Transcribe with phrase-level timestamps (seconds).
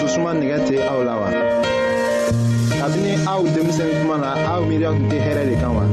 [0.00, 1.28] susuma nɛgɛ tɛ aw la wa
[2.80, 5.84] kabini aw denmisɛn kuma na aw miiriya tun tɛ hɛrɛ de kan wa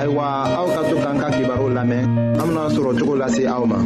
[0.00, 0.24] ayiwa
[0.58, 2.02] aw ka to k'an ka kibaru lamɛn
[2.40, 3.78] an bena sɔrɔ cogo lase aw ma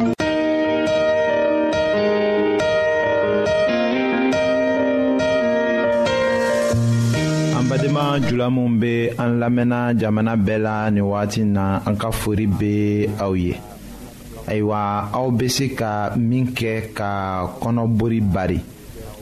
[7.69, 12.47] badenma jula minw be an lamɛnna jamana bɛɛ la nin wagati na an ka fori
[12.49, 13.53] be aw ye
[14.49, 17.09] ayiwa aw be se ka min kɛ ka
[17.61, 18.59] kɔnɔbori bari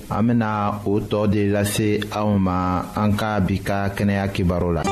[0.09, 1.89] an bena o tɔɔ de lase
[2.19, 2.57] aw ma
[3.01, 4.83] an ka bi ka kɛnɛya kibaru la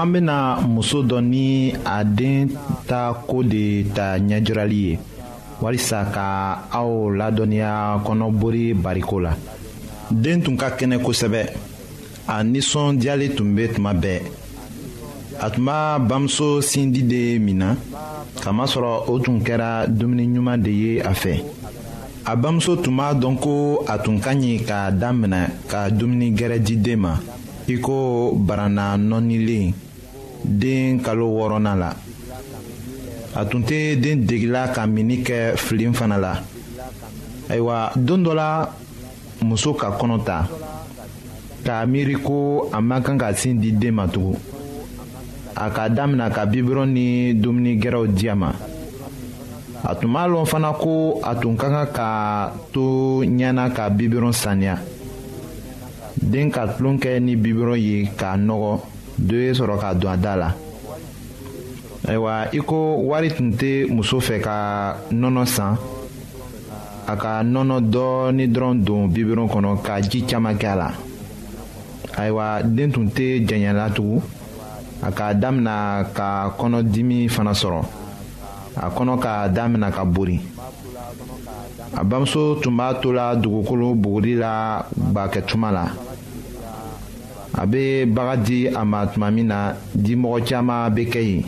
[0.00, 2.48] an bena muso dɔ ni a den
[2.88, 4.94] ta ko de ta ɲɛjirali ye
[5.62, 6.26] walisa ka
[6.78, 7.70] aw ladɔnniya
[8.04, 9.32] kɔnɔbori bariko la
[10.22, 11.42] den tun ka kɛnɛ kosɛbɛ
[12.34, 14.16] a nisɔndiyalen tun bɛ tuma bɛɛ
[15.44, 17.74] a tun b'a bamuso sindi de min na
[18.42, 21.42] kamasɔrɔ o tun kɛra dumuniɲuman de ye a fɛ
[22.24, 26.58] a bamuso tun b'a dɔn ko a tun ka ɲi k'a daminɛ ka dumuni gɛrɛ
[26.64, 27.16] di den ma
[27.68, 29.74] i ko barana nɔnilen
[30.44, 31.92] den kalo wɔɔrɔnan la
[33.36, 36.42] a tun tɛ den degela ka minni kɛ filen fana la
[37.48, 38.68] ayiwa don dɔ la
[39.42, 40.48] muso ka kɔnɔ ta
[41.64, 44.36] k'a miiri ko a man kan ka sin di den ma tugun
[45.56, 48.50] a ka damina ka bibirɔn ni dumuni gɛrɛw di a ma
[49.84, 54.32] a tun b'a lɔn fana ko a tun ka kan ka to ɲɛna ka bibirɔn
[54.32, 54.78] saniya
[56.16, 58.86] den ka tulon kɛ ni bibirɔn ye k'a nɔgɔ
[59.20, 60.54] dɔ ye sɔrɔ ka don a da la
[62.08, 65.76] ayiwa i ko wari tun tɛ muso fɛ ka nɔnɔ san
[67.06, 70.90] a ka nɔnɔ dɔɔni dɔrɔn don bibiron kɔnɔ ka ji caman kɛ a la
[72.16, 74.22] ayiwa den tun tɛ jɛnyɛla tugun
[75.02, 77.80] a ka damina ka kɔnɔdimi fana sɔrɔ
[78.76, 80.40] a kɔnɔ ka damina ka bori
[81.94, 85.92] a bamuso tun b'a to la dugukolo buguri la gbakɛtuma la
[87.54, 91.42] a be baga di a ma tuma min na dimɔgɔ caaman be kɛ yen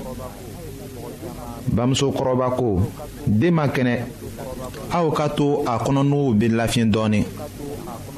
[1.75, 2.81] bamusokɔrɔba ko
[3.27, 3.95] den ma kɛnɛ
[4.93, 7.23] aw ka to a kɔnɔnugu be lafiɲɛ dɔɔni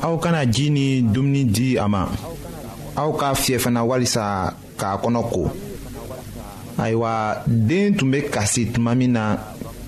[0.02, 2.08] aw kana ji ni dumuni di a ma
[2.96, 5.50] aw k'a fiyɛ fana walisa k'a kɔnɔ ko
[6.78, 9.36] ayiwa den tun be kasi tuma min na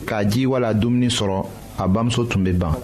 [0.07, 1.45] ka ji wala dumuni sɔrɔ
[1.79, 2.75] a bamuso tun be ban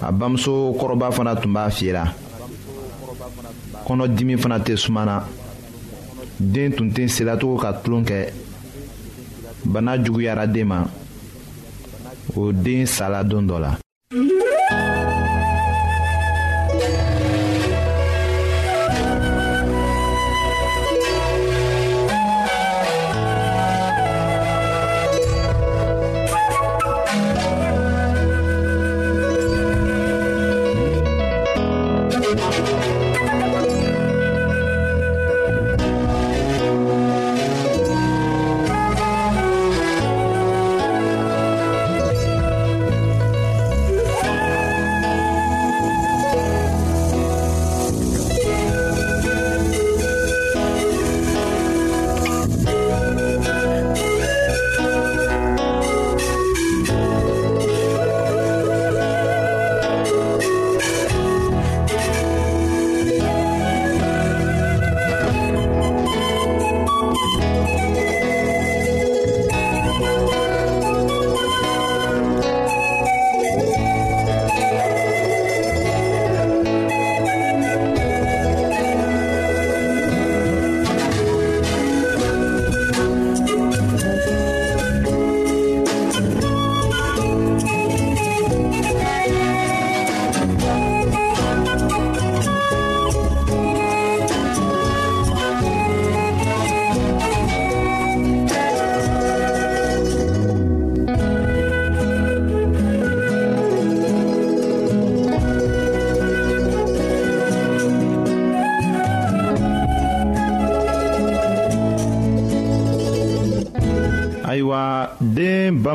[0.00, 2.14] a bamuso kɔrɔba fana tun b'a fiyera
[3.92, 5.24] kɔnɔdimi fana tɛ suma na
[6.40, 8.32] den tun tɛ selatogo ka tulon kɛ
[9.64, 10.78] bana juguyara den ma
[12.34, 13.76] o den sala don dɔ la.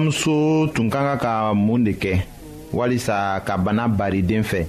[0.07, 2.13] bamuso tun ka kan ka mun de kɛ
[2.73, 4.61] walisa ka bana bari den fɛ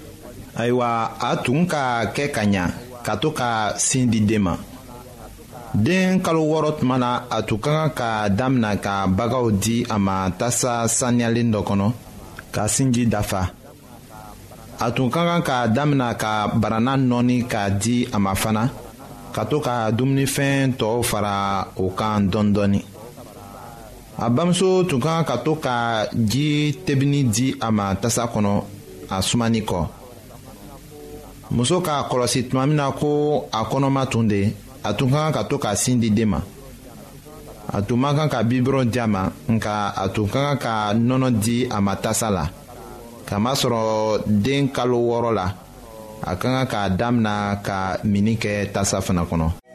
[0.61, 0.91] ayiwa
[1.21, 1.85] a tun ka
[2.17, 2.65] kɛ ka ɲa
[3.07, 3.51] ka to ka
[3.87, 4.55] sin di den ma
[5.85, 9.97] den kalo wɔɔrɔ tuma na a tun ka kan ka damina ka bagaw di a
[10.07, 11.89] ma tasa saniyalen dɔ kɔnɔ
[12.55, 13.43] ka sinji dafa
[14.81, 18.69] a tun ka kan ka damina ka barana nɔɔni k'a di a ma fana
[19.35, 21.35] ka to ka dumunifɛn tɔw fara
[21.77, 22.85] o kan dɔɔnin dɔɔnin
[24.21, 28.51] a bamuso tun ka kan ka to ka ji tebini di a ma tasa kɔnɔ
[29.15, 29.81] a sumani kɔ
[31.57, 33.11] muso k'a kɔlɔsi tuma min na ko
[33.53, 34.41] a kɔnɔma tun de
[34.83, 36.41] a tun ka kan ka to k'a sin di den ma
[37.73, 39.23] a tun man kan ka bibɔrɔn di a ma
[39.55, 40.75] nka a tun ka kan ka
[41.09, 42.45] nɔnɔ di a ma tasa la
[43.29, 43.81] kamasɔrɔ
[44.27, 45.47] den kalo wɔɔrɔ la
[46.31, 49.68] a ka kan k'a damina ka mini kɛ tasa fana kɔnɔ.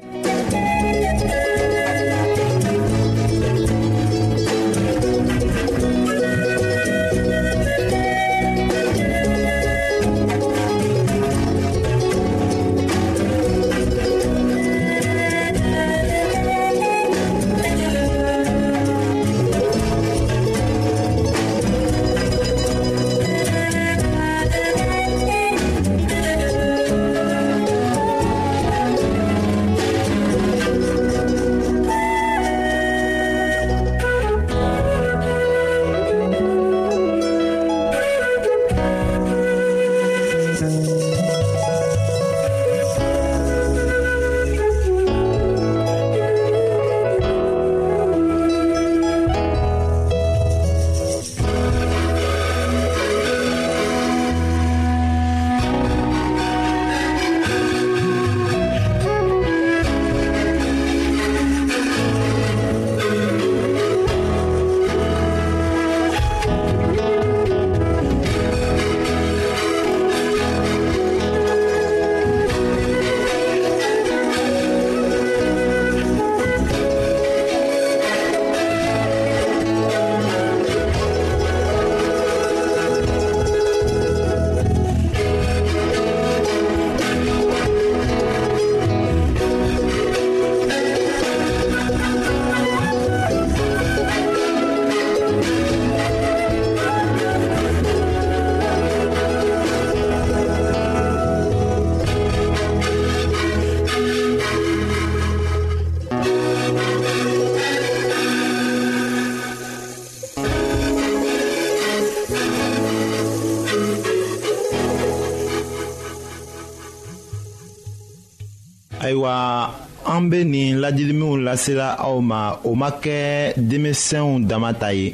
[120.23, 125.07] an be nin ladiliminw lasela aw ma o ma kɛ denmisɛnw dama ta ye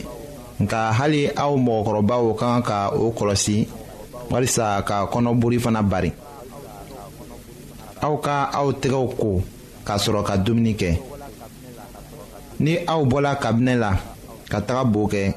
[0.61, 3.57] nka hali aw mɔgɔkɔrɔbaw ka kan ka o kɔlɔsi
[4.31, 6.11] walisa ka kɔnɔbori fana bari
[8.05, 9.27] aw ka aw tɛgɛw ko
[9.87, 10.91] k'a sɔrɔ ka dumuni kɛ
[12.59, 13.91] ni aw bɔla kabinɛ la
[14.51, 15.33] ka taga boo kɛ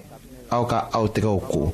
[0.50, 1.72] aw ka aw tɛgɛw ko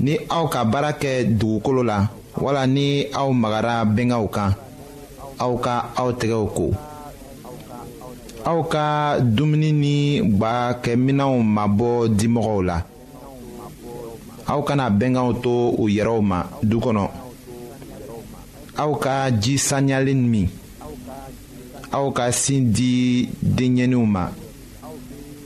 [0.00, 4.52] ni aw ka baara kɛ dugukolo la wala ni aw magara bɛngaw kan
[5.42, 6.66] aw ka aw tɛgɛw ko
[8.44, 9.96] aw ka dumuni ni
[10.36, 12.76] gbakɛminɛw mabɔ dimɔgɔw la
[14.46, 17.08] aw kana bɛnkanw to u yɛrɛw ma du kɔnɔ
[18.78, 20.48] aw ka ji saniyalen min
[21.92, 24.28] aw ka sin di denɲɛninw ma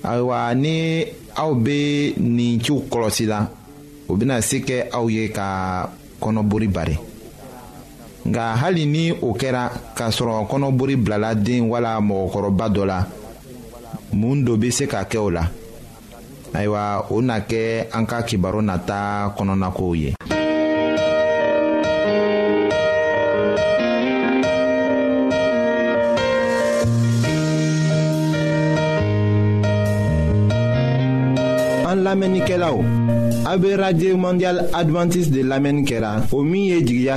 [0.04, 1.04] ayiwa ni
[1.36, 3.48] aw bɛ nin ciw kɔlɔsi la
[4.08, 5.88] o bɛna se kɛ aw ye ka
[6.20, 6.98] kɔnɔbori bari
[8.28, 9.62] nka hali ni o kɛra
[9.96, 12.98] k'a sɔrɔ kɔnɔbori bilala den wala mɔgɔkɔrɔba dɔ la
[14.20, 15.44] mun dɔ bɛ se ka kɛ o la
[16.56, 19.00] ayiwa o na kɛ an ka kibaru nata
[19.36, 20.10] kɔnɔnakow ye.
[32.04, 32.82] L'Amenikelao.
[32.82, 37.12] lamɛnnikɛla radio mondial adventiste de lamɛnni kɛra au milieu ye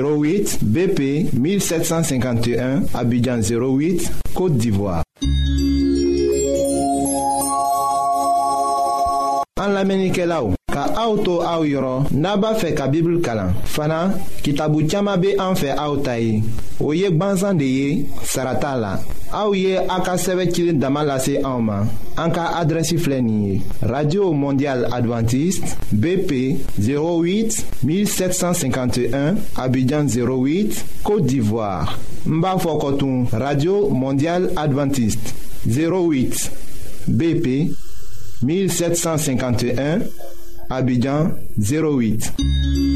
[0.00, 5.02] 08 bp 1751 abidjan 08 côte d'ivoire
[9.58, 14.12] an l'Amenikelao ka auto to aw yɔrɔ n'a b'a fɛ ka bibulu kalan fana
[14.44, 16.42] kitabu caaman be an fɛ aw ta ye
[16.78, 17.88] o ye gwanzan de ye
[18.22, 18.92] sarata la
[19.32, 21.78] aw ye a ka sɛbɛ cilen dama lase anw ma
[22.22, 23.54] an ka adrɛsi filɛ nin ye
[23.88, 26.30] radio mondial advantiste bp
[26.78, 31.96] 08 1751 abijan 08 côte d'ivoire
[32.28, 35.24] n b'a fɔ kɔtun radio mondial advantiste
[35.64, 36.50] 08
[37.08, 37.70] bp
[38.42, 40.35] 1751
[40.70, 42.95] Abidjan 08.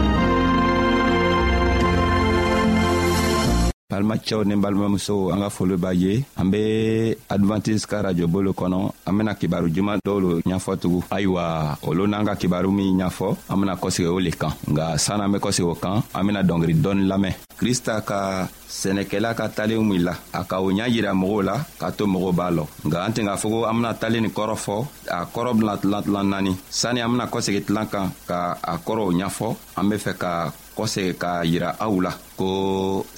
[3.91, 8.79] balimacɛw ni balimamusow an ka foli b'a ye an be advantise ka rajobo lo kɔnɔ
[9.05, 13.27] an bena kibaru juman dɔw lo ɲ'fɔ tugun ayiwa olu n'an ka kibaru min ɲ'fɔ
[13.51, 16.73] an bena kosegi o le kan nga an be kosegi o kan an bena dɔngiri
[16.79, 21.41] dɔɔni lamɛn krista ka sɛnɛkɛla ka talen min la a ka o ɲa yira mɔgɔw
[21.43, 24.21] la k'a to mɔgɔw b'a lɔ nga an tɛn k'a fɔ ko an bena talen
[24.23, 24.75] nin kɔrɔ fɔ
[25.11, 29.11] a kɔrɔ bena tilan tilan naani sanni an bena kɔsegi tilan kan ka a kɔrɔw
[29.19, 32.47] ɲ'fɔ an be fɛ ka kɔsegi k'a yira aw la ko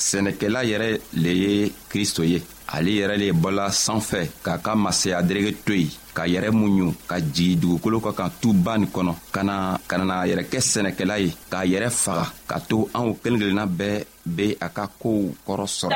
[0.08, 0.90] sɛnɛkɛla yɛrɛ
[1.24, 2.40] le ye kristo ye
[2.76, 7.18] ale yɛrɛ le bɔla sanfɛ k'a ka masaya derege to yen ka yɛrɛ muɲu ka
[7.34, 9.56] jigi dugukolo ka kan tuba nin kɔnɔ ka na
[9.90, 14.06] ka na yɛrɛ kɛ sɛnɛkɛla ye k'a yɛrɛ faga ka to anw kelen kelenna bɛɛ
[14.36, 15.94] be a ka koow kɔrɔ sɔrɔ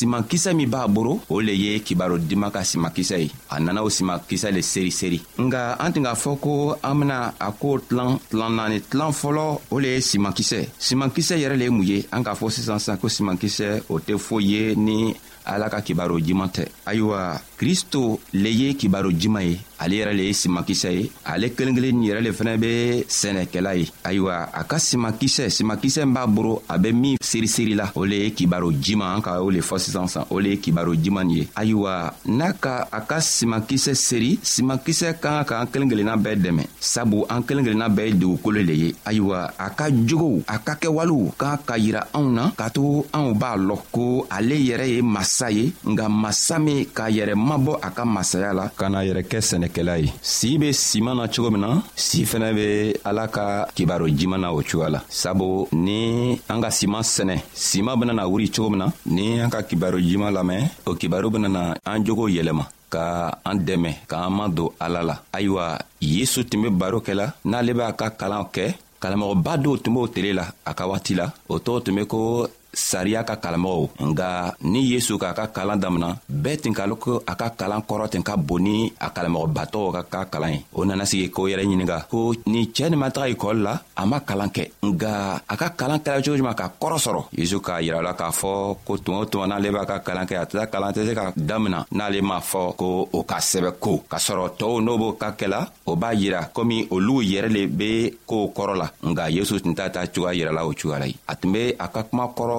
[0.00, 4.48] simankisɛ min b'a boro o le ye kibarodima ka simankisɛ ye a nana o simankisɛ
[4.50, 8.52] le seri seri nga an tun k'a fɔ ko an bena a koo tilan tilan
[8.56, 12.32] naani tilan fɔlɔ o le ye simankisɛ simankisɛ yɛrɛ le ye mun ye an k'a
[12.34, 16.64] fɔ sisan sisan ko simankisɛ o tɛ foyi ye ni ala ka kibaro juman tɛ
[16.86, 21.74] ayiwa kristo le ye kibaro juman ye ale yɛrɛ le ye simankisɛ ye ale kelen
[21.74, 22.70] kelen nin yɛrɛ le fɛnɛ be
[23.08, 27.90] sɛnɛkɛla ye ayiwa a ka simankisɛ simankisɛ min b'a boro a be min seriseri la
[27.94, 30.56] o le ye kibaro jiman an ka o le fɔ sisan san o le ye
[30.58, 35.66] kibaro jiman nin ye ayiwa n'a ka a ka simankisɛ seri simankisɛ ka ka k'an
[35.72, 39.70] kelen kelenna bɛɛ dɛmɛ sabu an kelen kelenna bɛɛ ye dugukolo le ye ayiwa a
[39.70, 43.78] ka jogow a ka kɛwalew k'an ka yira anw na k'a to anw b'a lɔn
[43.90, 48.52] ko ale yɛrɛ ye masa ye nga masa min k'a yɛrɛ mabɔ a ka masaya
[48.52, 51.82] la ka na yɛrɛ kɛ sɛnɛ dɛmɛkɛla ye si be siman na cogo min na
[51.96, 56.70] si fɛnɛ be ala ka kibaro jiman na o cogoya la sabu ni an ka
[56.70, 60.94] siman sɛnɛ siman benana wuri cogo min na ni an ka kibaro jiman lamɛn o
[60.94, 66.62] kibaro benana an jogo yɛlɛma ka an dɛmɛ k'an madon ala la ayiwa yesu tun
[66.62, 70.74] be baro kɛla n'ale b'a ka kalanw kɛ kalamɔgɔba dɔw tun b'o tele la a
[70.74, 75.34] ka waati la o tɔgɔ tun be ko sariya ka kalamɔgɔw nga ni yesu k'a
[75.34, 78.92] ka kalan damina bɛɛ tin ka loko a ka kalan kɔrɔ ten ka bon ni
[79.00, 82.90] a kalamɔgɔbatɔgɔ ka ka kalan ye o nana sigi k'o yɛrɛ ɲininga ko nin cɛɛ
[82.90, 86.36] nin ma taga ikɔli la a ma kalan kɛ nga a ka kalan kɛla cogo
[86.36, 89.84] juman ka kɔrɔ sɔrɔ yezu k'a yirala k'a fɔ ko tuma o tuma n'ale b'a
[89.86, 93.22] ka kalan kɛ a tɛ kalan tɛ se ka damina n'ale m'a fɔ ko o
[93.24, 97.22] ka sɛbɛ ko k'a sɔrɔ tɔɔw n'o b'o ka kɛla o b'a yira komi olu
[97.22, 100.98] yɛrɛ le be koow kɔrɔ la nga yesu tun t'a ta cogoya yirala o cuga
[101.00, 102.58] la ye a tun be a ka kuma kɔrɔ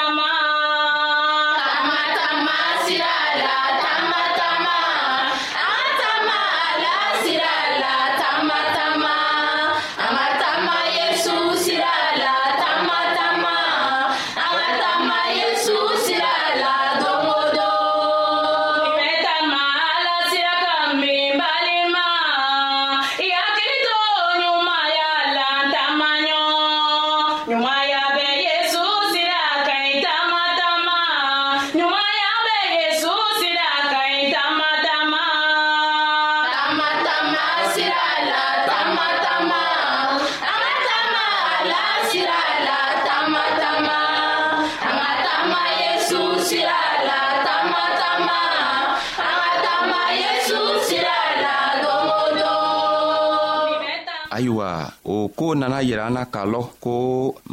[54.31, 56.93] ayiwa o koo nana yira an na k'a lɔn ko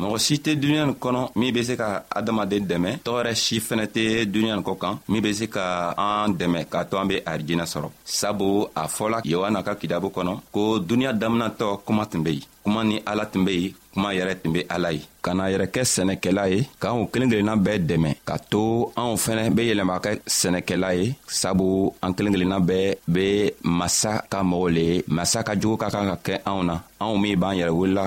[0.01, 3.87] mɔgɔ si tɛ duniɲa nin kɔnɔ min be se ka adamaden dɛmɛ tɔgɔrɛ si fɛnɛ
[3.95, 5.65] tɛ duniɲa nin kɔ kan min be se ka
[5.97, 10.33] an dɛmɛ k'a to an be arijinɛ sɔrɔ sabu a fɔla yohana ka kitabu kɔnɔ
[10.53, 14.35] ko duniɲa daminatɔ kuma tun be yen kuma ni ala tun be yen kuma yɛrɛ
[14.43, 18.11] tun be ala ye ka na yɛrɛ kɛ sɛnɛkɛla ye k'anw kelen kelenna bɛɛ dɛmɛ
[18.29, 23.25] ka to anw fɛnɛ be yɛlɛma kɛ sɛnɛkɛla ye sabu an kelen kelenna bɛɛ be
[23.65, 27.17] masa ka mɔgɔw le ye masa ka jogo ka kan ka kɛ anw na anw
[27.21, 28.07] min b'an yɛrɛ wolola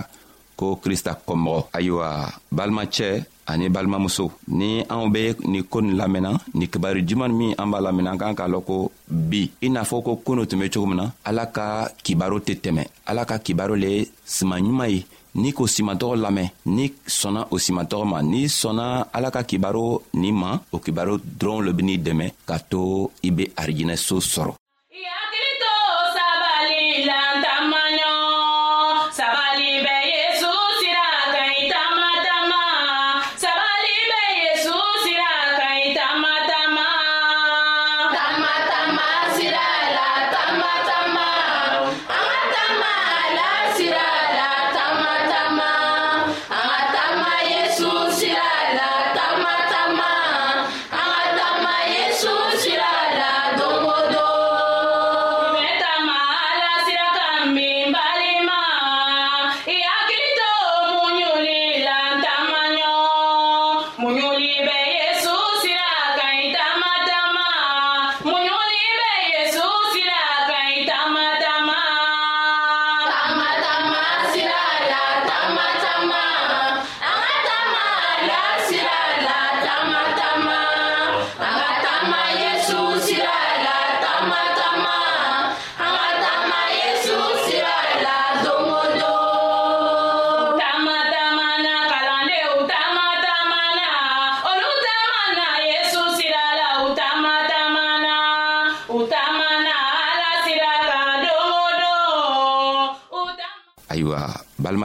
[0.56, 2.08] ko krista kɔmɔgɔ ayiwa
[2.54, 3.08] balimacɛ
[3.52, 4.26] ani balimamuso
[4.60, 8.18] ni anw be nin ko nin lamɛnna nin kibari juman min an b'a lamɛnna an
[8.20, 8.92] kan k'a lɔn ko
[9.30, 12.54] bi i n'a fɔ ko koon tun be cogo min na ala ka kibaro tɛ
[12.64, 15.06] tɛmɛ ala ka kibaro le ye siman ɲuman ye
[15.40, 16.86] n'i k'o simatɔgɔ lamɛn n'i
[17.20, 19.88] sɔnna o simatɔgɔ ma n'i sɔnna ala ka kibaro
[20.22, 22.82] nin ma o kibaro dɔrɔn le benii dɛmɛ k'a to
[23.28, 24.54] i be arijinɛso sɔrɔ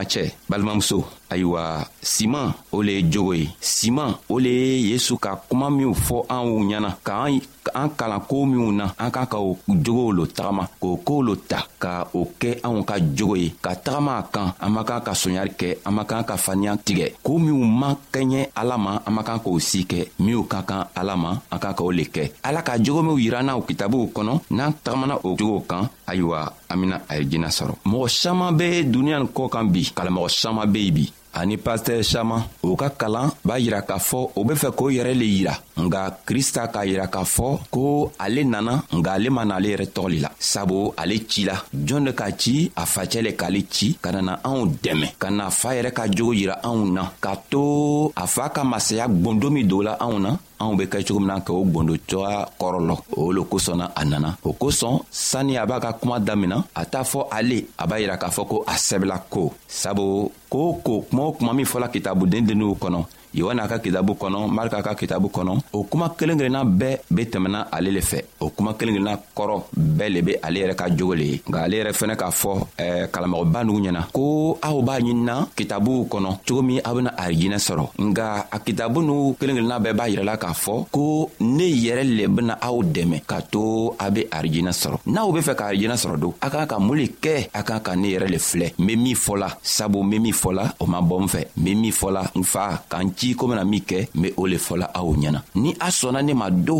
[0.08, 0.98] cɛ balimamuso
[1.36, 5.92] ayiwa siman o le ye jogo ye siman o le ye yesu ka kuma minw
[5.92, 10.64] fɔ anw ɲɛna k'an kalan koo minw na an k'a ka o jogow lo tagama
[10.80, 14.54] k'o koow lo ta ka o kɛ anw ka jogo ye ka tagama a kan
[14.60, 17.96] an man kan ka soɲari kɛ an man kan ka faniya tigɛ koo minw man
[18.14, 21.58] kɛɲɛ ala ma an man kan k'o si kɛ minw ka kan ala ma an
[21.58, 25.60] kan k'o le kɛ ala ka jogo minw yirannaw kitabuw kɔnɔ n'an tagamana o jogow
[25.68, 29.64] kan ayiwa an bena a ye jina sɔrɔ mɔgɔ saman be duniɲa nin kɔ kan
[29.72, 31.08] bi kalamɔgɔ saman be yen bi
[31.40, 35.12] ani pastɛr saman o ka kalan b'a yira k'a fɔ o be fɛ k'o yɛrɛ
[35.20, 37.82] le yira nga krista k'a yira k'a fɔ ko
[38.24, 41.54] ale nana nga ale ma n'ale yɛrɛ tɔgɔ le la sabu ale cila
[41.86, 45.44] jɔn de k'a ci a facɛ le k'ale ci ka nana anw dɛmɛ ka na
[45.50, 49.66] faa yɛrɛ ka jogo yira anw na k'a to a faa ka masaya gwɔndo min
[49.70, 50.30] don la anw na
[50.62, 54.02] anw bɛ kɛ cogo min na kɛ o gbondocɔya kɔrɔlɔ o le kosɔn na a
[54.10, 54.96] nana o kosɔn
[55.28, 58.42] sani a b'a ka kuma damina a t'a fɔ ale a b'a yira k'a fɔ
[58.50, 59.42] ko a sɛbɛla ko
[59.80, 60.06] sabu
[60.52, 63.00] ko ko kuma o kuma min fɔla kitabuden denniw kɔnɔ
[63.36, 67.66] yohana ka kitabu kɔnɔ marika ka kitabu kɔnɔ o kuma kelen kelenna bɛɛ be tɛmɛna
[67.70, 71.14] ale le fɛ o kuma kelen kelenna kɔrɔ bɛɛ le be ale yɛrɛ ka jogo
[71.14, 75.00] le ye nka ale yɛrɛ fɛnɛ k'a fɔ eh, kalamɔgɔba nugu ɲɛna ko aw b'a
[75.00, 79.78] ɲinina kitabuw kɔnɔ cogo min aw bena arijinɛ sɔrɔ nga a kitabu n'u kelen kelenna
[79.84, 84.10] bɛɛ b'a yirɛla k'a fɔ ko ne yɛrɛ le bena aw dɛmɛ k'a to a
[84.10, 87.06] be arijinɛ sɔrɔ n'aw be fɛ ka arijinɛ sɔrɔ don a kan ka mun le
[87.20, 90.18] kɛ a kan ka ne yɛrɛ le filɛ n be min fɔla sabu n be
[90.18, 93.25] min fɔla o ma bɔ n fɛ n be min fɔla n fa k'an ci
[93.26, 96.20] ti ko bena min kɛ n be o le fɔla aw ɲɛna ni a sɔnna
[96.22, 96.78] ne ma do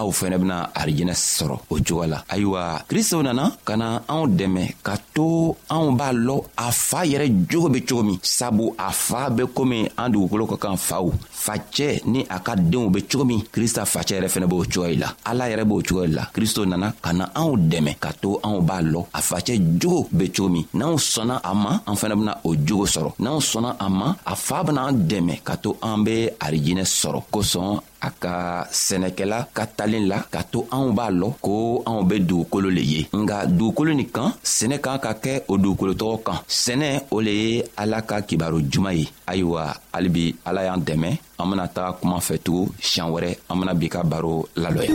[0.00, 4.62] aw fɛnɛ bena arijɛnɛ sɔrɔ o cogoya la ayiwa kristo nana ka na anw dɛmɛ
[4.82, 9.30] ka to anw b'a lɔn a faa yɛrɛ jogo be cogo min sabu a faa
[9.30, 11.06] be komi an dugukolo ka kan faw
[11.46, 15.08] facɛ ni a ka deenw be cogo min krista facɛ yɛrɛ fɛnɛ b'o cogoyi la
[15.24, 18.82] ala yɛrɛ b'o cogoyi la kristo nana ka na anw dɛmɛ ka to anw b'a
[18.90, 22.54] lɔn a facɛ jogo be cogo min n'anw sɔnna a ma an fɛnɛ bena o
[22.66, 26.28] jogo sɔrɔ n'anw sɔnna a ma a faa bena an dɛmɛ ka to an be
[26.40, 28.34] arijinɛ sɔrɔ kosɔn a ka
[28.84, 31.52] sɛnɛkɛla ka talen la ka to anw b'a lɔn ko
[31.88, 36.16] anw be dugukolo le ye nga dugukolo nin kan sɛnɛ kan ka kɛ o dugukolotɔgɔ
[36.26, 37.50] kan sɛnɛ o le ye
[37.82, 39.62] ala ka kibaro juman ye ayiwa
[39.94, 44.00] halibi ala y'an dɛmɛ an bena taga kuma fɛtugun siɲan wɛrɛ an bena bi ka
[44.10, 44.94] baro lalɔya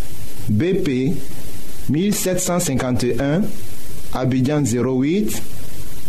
[0.57, 1.15] BP
[1.89, 3.41] 1751
[4.13, 5.41] Abidjan 08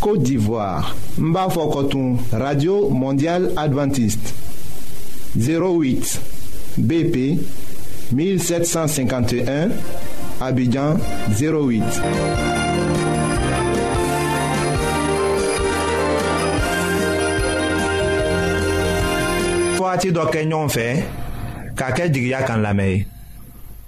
[0.01, 0.97] Côte d'Ivoire
[1.73, 4.35] Coton Radio Mondiale Adventiste
[5.37, 6.21] 08
[6.79, 7.39] BP
[8.11, 9.69] 1751
[10.41, 10.97] Abidjan
[11.39, 11.83] 08
[19.77, 20.25] Fouati do
[21.73, 22.61] kake kan